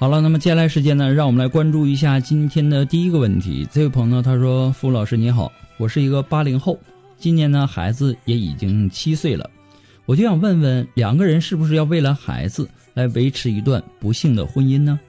[0.00, 3.66] 好了，那么接下来时间呢，让我们来关注一下今天的第一个问题。
[3.72, 6.78] 这位朋友他说：“付老师你好，我是一个八零后，
[7.18, 9.50] 今年呢孩子也已经七岁了，
[10.06, 15.00] 我就想问问，两个人是不是要为了孩子来维持一段不幸的婚姻呢？”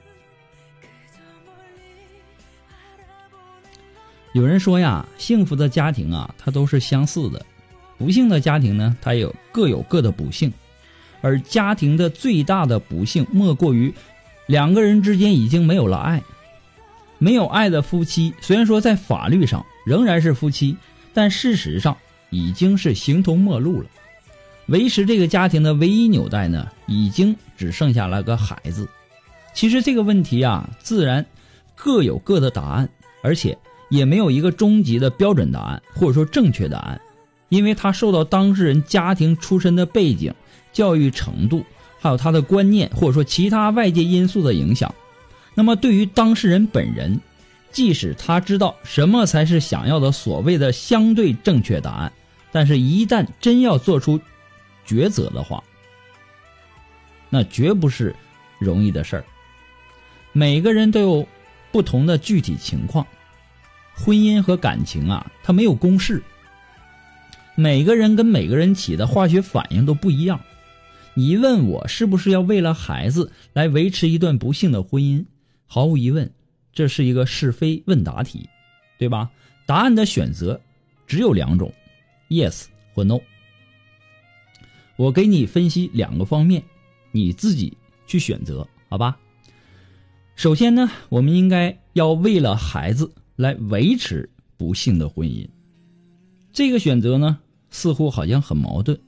[4.34, 7.38] 有人说呀，幸福的家庭啊，它都是相似的；
[7.96, 10.52] 不幸的家庭呢，它有各有各的不幸，
[11.20, 13.94] 而家庭的最大的不幸莫过于。
[14.50, 16.20] 两个人之间已经没有了爱，
[17.18, 20.76] 没有爱的夫妻，虽然说在法律上仍然是夫妻，
[21.14, 21.96] 但事实上
[22.30, 23.86] 已经是形同陌路了。
[24.66, 28.88] 维持这个家庭的唯一纽带呢，已经只剩下了个孩子。
[29.54, 31.24] 其实这个问题啊，自然
[31.76, 32.88] 各有各的答案，
[33.22, 33.56] 而且
[33.88, 37.00] 也没有一个终极的标准答案，或者说正确答案，
[37.50, 40.34] 因为它受到当事人家庭出身的背景、
[40.72, 41.64] 教育程度。
[42.00, 44.92] 还有他的观念，或者说其他外界因素的影响。
[45.54, 47.20] 那么，对于当事人本人，
[47.70, 52.12] 即使他知道什么才是想要的所谓的相对正确答案，
[52.50, 54.18] 但是一旦真要做出
[54.86, 55.62] 抉择的话，
[57.28, 58.14] 那绝不是
[58.58, 59.24] 容易的事儿。
[60.32, 61.26] 每个人都有
[61.70, 63.06] 不同的具体情况，
[63.94, 66.22] 婚姻和感情啊，它没有公式。
[67.56, 70.40] 每个人跟每个人起的化学反应都不一样。
[71.14, 75.24] 你问我是不是要为了孩子来维持一段不幸的婚姻？
[75.66, 76.30] 毫无疑问，
[76.72, 78.48] 这是一个是非问答题，
[78.98, 79.30] 对吧？
[79.66, 80.60] 答案的选择
[81.06, 81.72] 只有两种
[82.28, 83.18] ：yes 或 no。
[84.96, 86.62] 我给你分析两个方面，
[87.12, 89.18] 你自己去选择，好吧？
[90.36, 95.46] 首先呢，我们应该要为了孩子来维持不幸的婚姻。
[96.52, 97.38] 这个选择呢，
[97.70, 98.98] 似乎好像很矛盾。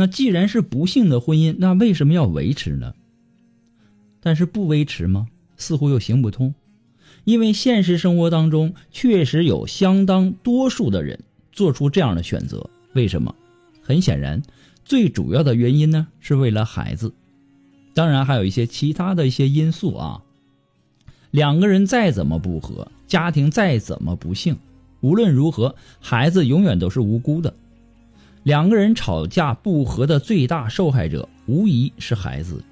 [0.00, 2.94] 那既然是不幸的婚姻，那为什么要维持呢？
[4.22, 5.28] 但是不维持吗？
[5.58, 6.54] 似乎又行不通，
[7.24, 11.20] 因为现实生活当中确实有相当多数的人
[11.52, 12.70] 做出这样的选择。
[12.94, 13.34] 为什么？
[13.82, 14.40] 很显然，
[14.86, 17.12] 最主要的原因呢是为了孩子，
[17.92, 20.22] 当然还有一些其他的一些因素啊。
[21.30, 24.56] 两个人再怎么不和，家庭再怎么不幸，
[25.02, 27.52] 无论如何，孩子永远都是无辜的。
[28.42, 32.62] 两个人吵架不和的最大受害者，无疑是孩子。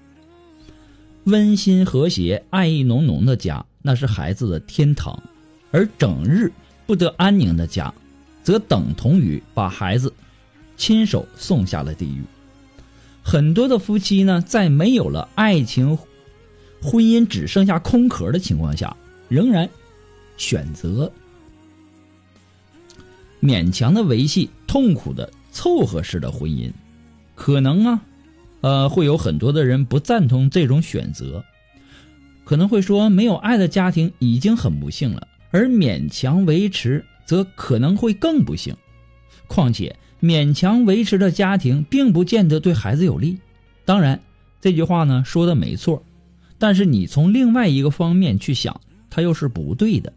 [1.25, 5.15] 温馨和谐、爱意浓浓的家，那是孩子的天堂；
[5.71, 6.51] 而整日
[6.87, 7.93] 不得安宁的家，
[8.43, 10.11] 则等同于把孩子
[10.79, 12.23] 亲手送下了地狱。
[13.23, 15.99] 很多的夫妻呢，在没有了爱情、
[16.81, 18.97] 婚姻只剩下空壳的情况下，
[19.29, 19.69] 仍然
[20.39, 21.13] 选择
[23.43, 25.31] 勉强的维系痛苦的。
[25.51, 26.71] 凑合式的婚姻，
[27.35, 28.01] 可能啊，
[28.61, 31.45] 呃，会有很多的人不赞同这种选择，
[32.45, 38.75] 可能会说，没有爱的家庭已经很不幸了，而勉强维持则可能会更不幸。
[39.47, 43.39] 况且，勉强维持的家庭并不见得对孩子有利。
[43.85, 44.21] 当然，
[44.61, 46.03] 这句话呢说的没错，
[46.59, 50.13] 但是你从另外一个方面去想，它又是不对的。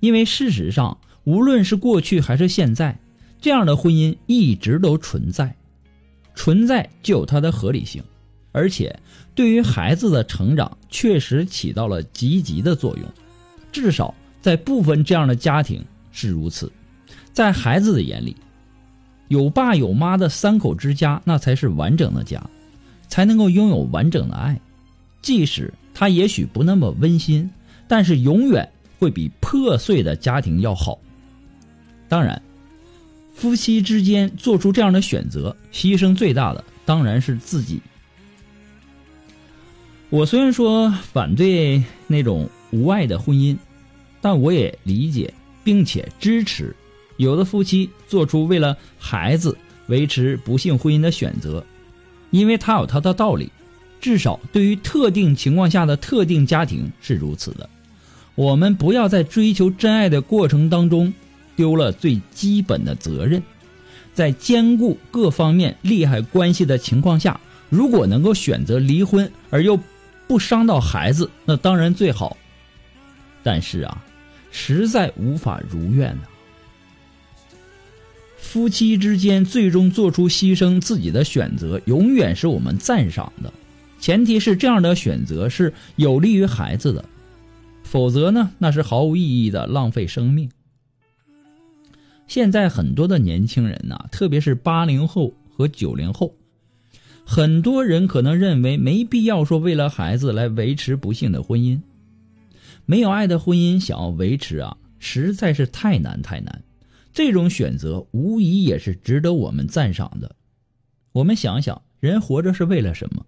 [0.00, 2.98] 因为事实上，无论是过去还是现在，
[3.40, 5.54] 这样的婚姻一直都存在，
[6.34, 8.02] 存在就有它的合理性，
[8.52, 8.98] 而且
[9.34, 13.04] 对于孩子的成长确实起到了积极的作用，
[13.72, 16.70] 至少在部分这样的家庭是如此。
[17.32, 18.36] 在孩子的眼里，
[19.28, 22.44] 有爸有妈的三口之家，那才是完整的家，
[23.08, 24.60] 才能够拥有完整的爱。
[25.22, 27.50] 即使他也许不那么温馨，
[27.86, 28.68] 但是永远。
[29.00, 30.98] 会比破碎的家庭要好。
[32.08, 32.42] 当然，
[33.38, 37.80] 夫妻之间做出这样的选择，牺牲最大的当然是自己。
[40.10, 43.56] 我虽然说反对那种无爱的婚姻，
[44.20, 45.32] 但我也理解
[45.62, 46.74] 并且支持
[47.16, 49.56] 有的夫妻做出为了孩子
[49.86, 51.64] 维持不幸婚姻的选择，
[52.32, 53.48] 因为他有他的道理。
[54.00, 57.70] 至少对于特定情况下的特定家庭是如此的。
[58.34, 61.14] 我们不要在追求真爱的过程当中
[61.58, 63.42] 丢了最基本的责任，
[64.14, 69.76] 在兼顾各方面利害关系的情况下，如果能够选择离婚而又
[70.28, 72.36] 不伤到孩子，那当然最好。
[73.42, 74.04] 但是啊，
[74.52, 76.22] 实在无法如愿呐。
[78.36, 83.52] 夫妻之间最终做出牺牲自己的选择，永远是我们赞赏的，
[83.98, 87.04] 前提是这样的选择是有利于孩子的。
[87.82, 90.48] 否则呢，那是毫无意义的浪费生命。
[92.28, 96.34] 现在很多的年轻人呐，特别是八零后和九零后，
[97.24, 101.80] 很多人可能认为没必要说为了孩子来维持不幸的婚姻。
[102.84, 106.62] 没有爱的婚姻想要维持啊，实在是太难太难。
[107.12, 110.36] 这种选择无疑也是值得我们赞赏的。
[111.12, 113.24] 我们想想，人活着是为了什么？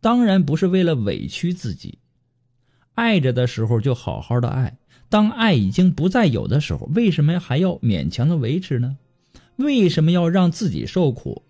[0.00, 1.98] 当然不是为了委屈自己。
[3.00, 4.76] 爱着的时候就好好的爱，
[5.08, 8.94] 当爱已经不再有的时候，为什么还要勉强的维持呢？
[9.56, 11.40] 为什么要让自己受苦？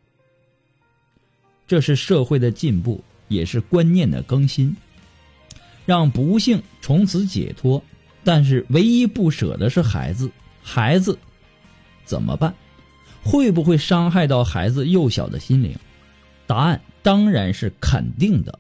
[1.67, 4.77] 这是社会的进步，也是观念的更新，
[5.85, 7.83] 让不幸从此解脱。
[8.23, 10.31] 但是唯一不舍的是孩子，
[10.63, 11.19] 孩子
[12.05, 12.55] 怎么办？
[13.25, 15.77] 会不会伤害到孩子幼小的心灵？
[16.47, 18.57] 答案当然是肯定的。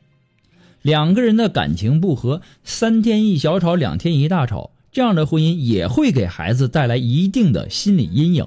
[0.82, 8.47] 两个人的感情不和，三天一小吵，两天一大吵，这样的婚姻也会给孩子带来一定的心理阴影，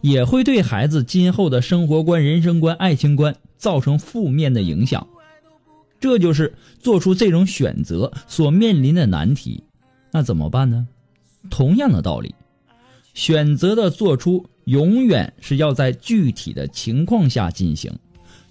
[0.00, 5.06] 也会对孩子今后的生活观、人生观、爱情观造成负面的影响。
[5.98, 9.62] 这就是做出这种选择所面临的难题。
[10.12, 10.86] 那怎么办呢？
[11.50, 12.34] 同样的道理，
[13.14, 17.90] 选择的做出永远是要在具体的情况下进行。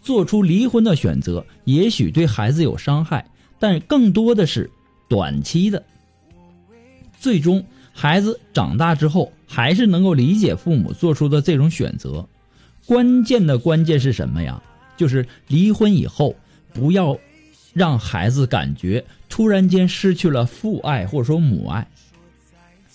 [0.03, 3.25] 做出离婚的选择，也许对孩子有伤害，
[3.57, 4.69] 但更多的是
[5.07, 5.81] 短期的。
[7.17, 12.27] 最终，孩子长大之后，还是能够理解父母做出的这种选择。
[12.85, 14.61] 关键的关键是什么呀？
[14.97, 16.35] 就是离婚以后，
[16.73, 17.17] 不要
[17.73, 21.87] 让孩子感觉突然间失去了父爱或者说母爱。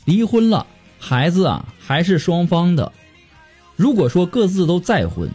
[0.04, 0.66] 离婚了，
[0.98, 2.92] 孩子啊还是双方的。
[3.76, 5.26] 如果说各自都再婚。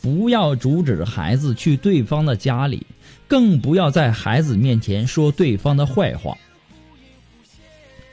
[0.00, 2.86] 不要阻止孩子去对方的家里，
[3.26, 6.36] 更不要在孩子面前说对方的坏话。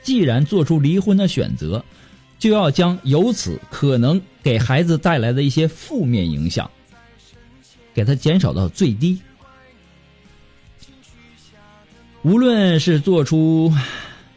[0.02, 1.84] 既然做出离婚的选择，
[2.38, 6.70] 就要将由此可能给孩子带来的一些负面影响，
[7.94, 9.18] 给他减少到最低。
[12.22, 13.72] 无论是做出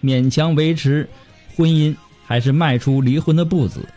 [0.03, 1.09] 勉强维持
[1.55, 3.87] 婚姻，还是迈出离婚的步子。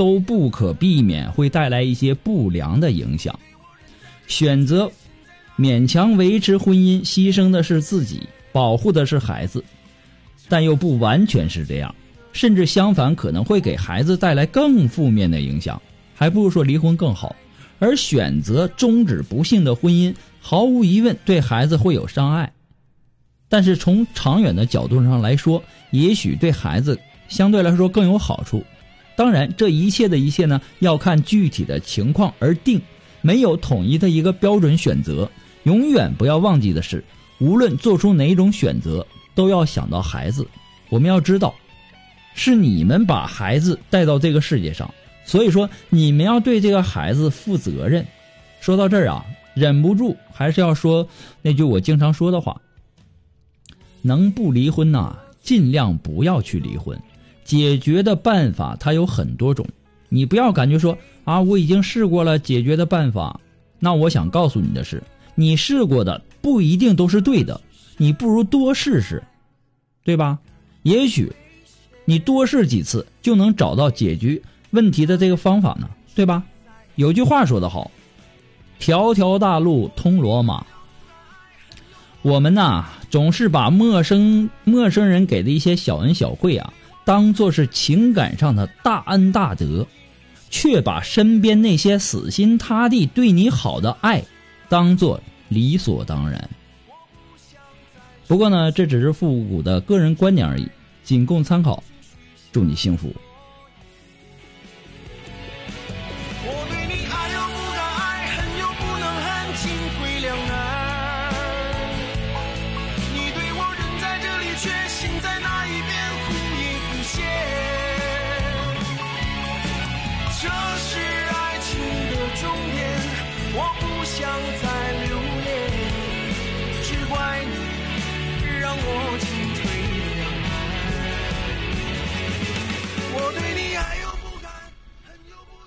[0.00, 3.38] 都不可避免会带来一些不良的影响。
[4.26, 4.90] 选择
[5.58, 9.62] 勉强维持婚姻，牺牲的是自己，保护的是孩子，
[10.48, 11.94] 但又不完全是这样，
[12.32, 15.78] 甚至相反，可能会给孩子带来更负面的影响。
[16.14, 17.36] 还不如说离婚更好。
[17.78, 22.50] 而选择终止不幸的婚姻，毫无疑问对孩子会有伤害，
[23.50, 28.64] 但是从长远的角度上来说，也许对孩子相对来说更有好处。
[29.20, 32.80] 当然，这一切的一切呢，要看具体的情况而定，
[33.20, 35.30] 没有统一的一个标准选择。
[35.64, 37.04] 永远不要忘记的是，
[37.38, 40.48] 无论做出哪种选择，都要想到孩子。
[40.88, 41.54] 我们要知道，
[42.32, 44.90] 是你们把孩子带到这个世界上，
[45.26, 48.06] 所以说你们要对这个孩子负责任。
[48.62, 49.22] 说到这儿啊，
[49.52, 51.06] 忍不住还是要说
[51.42, 52.58] 那句我经常说的话：
[54.00, 56.98] 能不离婚呐，尽量不要去离婚。
[57.50, 59.66] 解决的办法它有很多种，
[60.08, 63.40] 你不要感觉说啊，我已经试过了解决的办法。
[63.80, 65.02] 那我想告诉你的是，
[65.34, 67.60] 你试过的不一定都是对的，
[67.96, 69.20] 你不如多试试，
[70.04, 70.38] 对吧？
[70.84, 71.32] 也许
[72.04, 74.40] 你多试几次就能找到解决
[74.70, 76.44] 问题的这个方法呢，对吧？
[76.94, 77.90] 有句话说得好
[78.78, 80.64] ，“条条大路通罗马”。
[82.22, 86.72] 我们呐，总是把陌生陌生人给的一些小恩小惠啊，
[87.10, 89.84] 当做是情感上的大恩大德，
[90.48, 94.22] 却把身边那些死心塌地对你好的爱，
[94.68, 96.48] 当做理所当然。
[98.28, 100.68] 不过呢，这只是复古的个人观点而已，
[101.02, 101.82] 仅供参考。
[102.52, 103.12] 祝你幸福。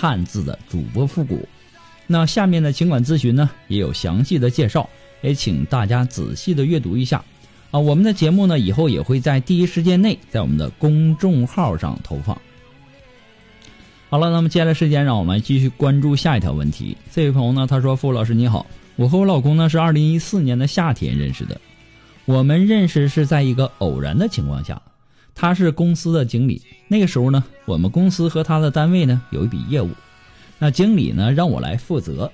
[0.00, 1.44] 汉字的主播复古，
[2.06, 4.88] 那下面的情感咨询呢也有详细的介绍，
[5.22, 7.20] 也请大家仔细的阅读一下。
[7.72, 12.40] 啊，我们的节目呢以后也会在第一时间内在我们的公众号上投放。
[14.08, 16.96] 好了，那么接下来时间让我们继续关注下一条问题。
[17.10, 18.64] 这位朋友呢他说：“傅老师你好，
[18.94, 21.60] 我和我老公呢是二零一四年的夏天认识的，
[22.24, 24.80] 我们认识是在一个偶然的情况下。”
[25.40, 29.88] 他是公司的经理，那个时候呢，我们公司和他的单位呢有一笔业务，
[30.58, 32.32] 那经理呢让我来负责，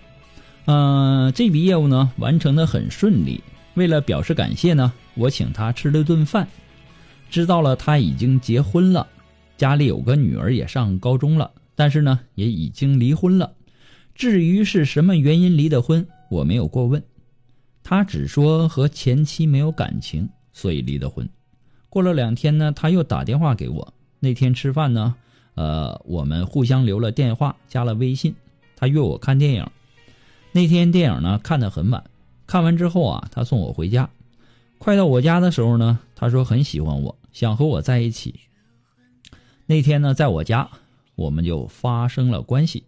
[0.65, 3.45] 嗯，这笔业务呢完成的很顺利。
[3.75, 6.49] 为了表示感谢呢，我请他吃了顿饭，
[7.29, 9.07] 知道了他已经结婚了，
[9.59, 13.53] 家里有个女儿也上高中了，但是呢也已经离婚了。
[14.15, 17.03] 至于是什么原因离的婚，我没有过问，
[17.83, 21.29] 他只说和前妻没有感情，所以离的婚。
[21.95, 23.95] 过了两天呢，他又打电话给我。
[24.19, 25.15] 那天吃饭呢，
[25.55, 28.35] 呃，我们互相留了电话，加了微信。
[28.75, 29.65] 他约我看电影。
[30.51, 32.03] 那天电影呢看得很晚，
[32.49, 34.11] 看完之后啊，他送我回家。
[34.79, 38.41] 快到我家的时候呢，他说很喜欢我，想和我在一起。
[39.67, 40.69] 那天呢，在我家，
[41.15, 42.83] 我们就发生了关系。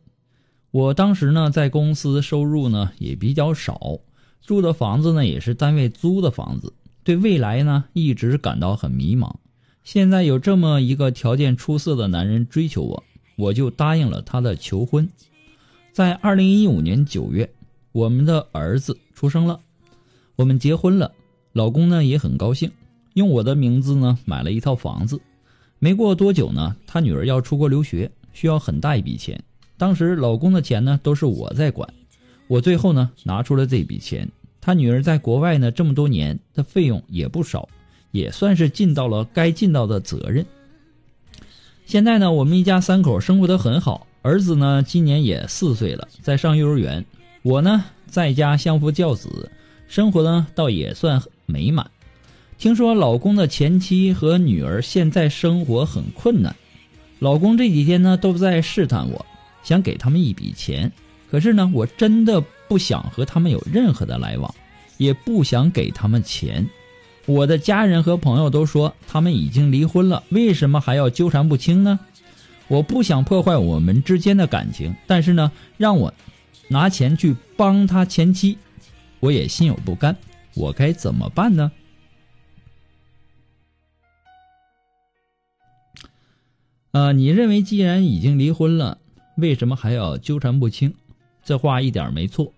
[0.73, 4.01] 我当时呢，在公司收入呢也比较少，
[4.45, 6.73] 住的房子呢也是单位租的房子。
[7.07, 9.33] 对未来呢，一直感到很迷茫。
[9.85, 13.05] 现在有这么一个条件出色的男人追求我，
[13.37, 15.09] 我就答应了他的求婚。
[15.93, 17.49] 在二零一五年九月，
[17.93, 19.61] 我们的儿子出生了，
[20.35, 21.13] 我们结婚了。
[21.53, 22.69] 老公呢也很高兴，
[23.15, 25.21] 用我的名字呢买了一套房子。
[25.79, 29.41] 没过多久呢，他女儿要出国留学，需要很大一笔钱。
[29.79, 31.89] 当时老公的钱呢都是我在管，
[32.49, 34.29] 我最后呢拿出了这笔钱。
[34.67, 37.69] 他女儿在国外呢，这么多年的费用也不少，
[38.11, 40.45] 也算是尽到了该尽到的责任。
[41.87, 47.05] 现在呢，我们一家三口生活的很好，儿子呢今年也四岁了，在上幼儿园。
[47.43, 49.49] 我呢在家相夫教子，
[49.87, 51.89] 生活呢倒也算美满。
[52.59, 56.57] 听说老公的前妻和女儿现在生活很困难，
[57.21, 59.25] 老公这几天呢都在试探我，
[59.63, 60.91] 想给他们一笔钱。
[61.31, 64.55] 可是呢，我真的不想和他们有任何的来往，
[64.99, 66.69] 也不想给他们钱。
[67.27, 71.99] 我的家人和朋友都说他们已经离婚了，为什么还要纠缠不清呢？
[72.69, 76.13] 我不想破坏我们之间的感情，但是呢，让我
[76.69, 78.59] 拿钱去帮他前妻，
[79.21, 80.17] 我也心有不甘。
[80.55, 81.71] 我该怎么办呢？
[86.93, 88.99] 呃，你认为既然已经离婚了，
[89.37, 90.95] 为什么还要纠缠不清？
[91.47, 92.53] 这话一点没错，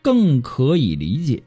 [0.00, 1.42] 更可以理解。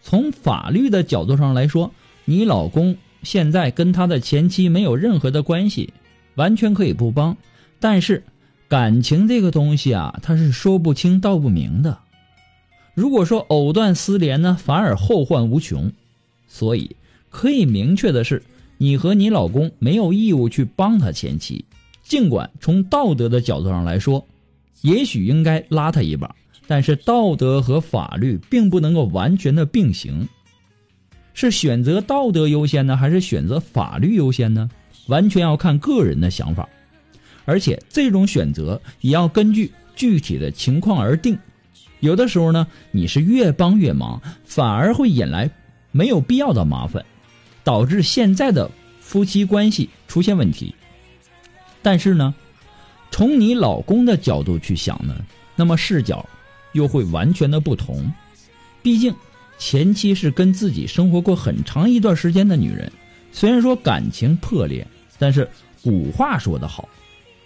[0.00, 1.90] 从法律的角度上来说，
[2.24, 5.92] 你老公现在跟他的前妻没有任何的关系，
[6.36, 7.36] 完全可以不帮。
[7.80, 8.22] 但是
[8.68, 11.98] 感情这个东西啊，它是说不清道不明的。
[12.94, 15.90] 如果说藕断丝连呢，反而后患无穷。
[16.46, 16.94] 所以
[17.28, 18.40] 可以明确的是，
[18.78, 21.64] 你和你老公没有义务去帮他前妻，
[22.04, 24.24] 尽管从道德的角度上来说。
[24.84, 26.36] 也许应该拉他一把，
[26.66, 30.28] 但是道德和法律并不能够完全的并行。
[31.32, 34.68] 是选择道德优先呢，还是选择法律优先呢？
[35.06, 36.68] 完全要看个人的想法，
[37.46, 41.36] 而且这种选择也要根据具体的情况而定。
[42.00, 45.50] 有的时候呢，你是越帮越忙，反而会引来
[45.92, 47.02] 没有必要的麻烦，
[47.64, 50.74] 导致现在的夫妻关系出现问题。
[51.80, 52.34] 但是呢，
[53.14, 55.14] 从你老公的角度去想呢，
[55.54, 56.28] 那么视角
[56.72, 58.12] 又会完全的不同。
[58.82, 59.14] 毕竟。
[59.56, 62.90] 前妻是跟自己生活过很长一段时间的女人，
[63.30, 64.84] 虽然说感情破裂，
[65.16, 65.48] 但是
[65.80, 66.88] 古话说得好，“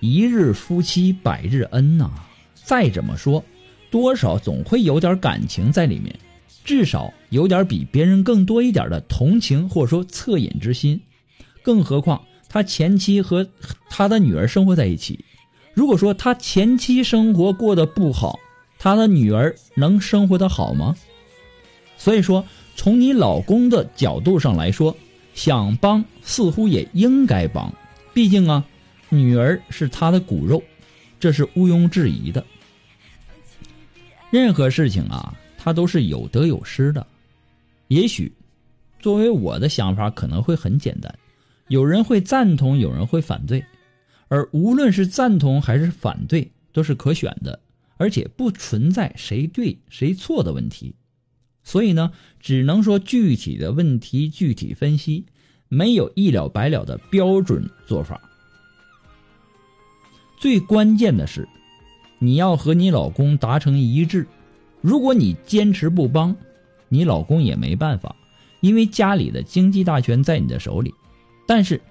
[0.00, 2.10] 一日夫妻百日恩”呐。
[2.54, 3.44] 再怎么说，
[3.90, 6.18] 多少总会有点感情在里面，
[6.64, 10.98] 至少有点比别人更多一点的同情或者说恻隐之心。
[11.62, 13.46] 更何况他前妻和
[13.90, 15.22] 他的女儿生活在一起，
[15.78, 18.37] 如果说他前妻生活过得不好，
[18.80, 20.97] 他的女儿能生活的好吗？
[21.97, 22.44] 所以说，
[22.75, 24.97] 从你老公的角度上来说，
[25.35, 27.73] 想帮似乎也应该帮，
[28.12, 28.64] 毕竟啊，
[29.08, 30.61] 女儿是他的骨肉，
[31.20, 32.44] 这是毋庸置疑的。
[34.30, 37.06] 任何事情啊，它都是有得有失的。
[37.87, 38.32] 也许，
[38.99, 41.16] 作为我的想法可能会很简单，
[41.68, 43.64] 有人会赞同，有人会反对，
[44.28, 47.61] 而无论是赞同还是反对，都是可选的，
[47.97, 50.94] 而且不存在谁对谁错的问题。
[51.64, 55.26] 所以呢，只能说具体的问题具体分析，
[55.68, 58.20] 没有一了百了的标准做法。
[60.38, 61.49] 最关键的是，
[62.18, 64.26] 你要和你老公达成一致。
[64.80, 66.37] 如果你坚持不帮，
[66.88, 68.14] 你老公也没办法，
[68.61, 70.94] 因为家里的经济大权在你的手里。
[71.47, 71.82] 但是，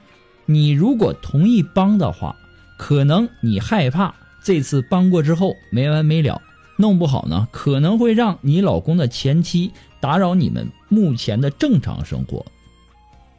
[0.48, 2.36] 你如果同意帮的话，
[2.80, 6.42] 可能你害怕这次帮过之后没完没了。
[6.80, 12.46] 弄不好呢，可能会让你老公的前妻打扰你们目前的正常生活。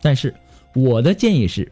[0.03, 0.35] 但是
[0.75, 1.71] 我的建议是，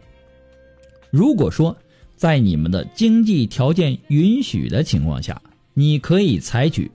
[1.11, 1.77] 如果说
[2.15, 5.43] 在你们的经济条件允许的情况下，
[5.75, 6.91] 你可以采取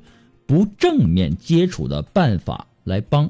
[0.48, 3.30] 不正面接触的办法来帮，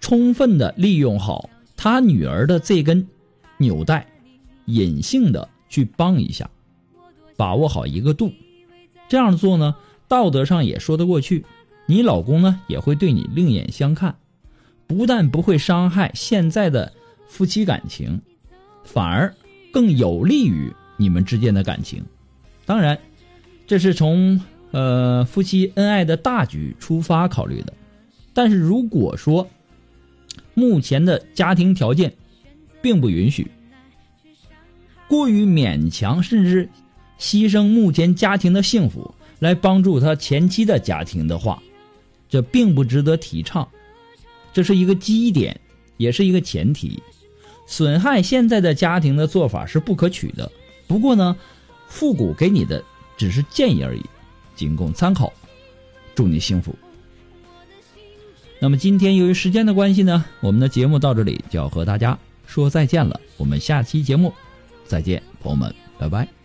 [0.00, 3.06] 充分的利用好他女儿的这根
[3.58, 4.06] 纽带，
[4.64, 6.48] 隐性的去帮一下，
[7.36, 8.32] 把握好一个度，
[9.08, 9.76] 这样做呢。
[10.08, 11.44] 道德上也说得过去，
[11.84, 14.16] 你老公呢也会对你另眼相看，
[14.86, 16.90] 不但不会伤害现在的
[17.26, 18.22] 夫妻感情，
[18.84, 19.34] 反而
[19.70, 22.02] 更有利于你们之间的感情。
[22.64, 22.98] 当然，
[23.66, 24.40] 这是从
[24.70, 27.74] 呃夫妻恩爱的大局出发考虑的。
[28.32, 29.46] 但是如果说
[30.54, 32.14] 目前的家庭条件
[32.88, 33.46] 并不允许，
[35.08, 36.66] 过于勉强，甚至
[37.20, 39.14] 牺牲目前家庭的幸福。
[39.40, 41.62] 来帮助他前妻的家庭的话，
[42.30, 43.68] 这并不值得提倡。
[44.54, 45.60] 这是一个基点，
[45.98, 47.00] 也是一个前提。
[47.66, 50.50] 损害现在的家庭的做法是不可取的。
[50.86, 51.36] 不过呢，
[51.88, 52.82] 复古给你的
[53.18, 54.02] 只是建议而已，
[54.56, 55.30] 仅供参考。
[56.14, 56.74] 祝你幸福。
[58.58, 62.18] 那么今天由于时间的关系呢，我们的节目到这里就要和大家
[62.48, 63.20] 说再见了。
[63.36, 64.32] 我们下期节目
[64.86, 66.37] 再见，朋友们，拜拜。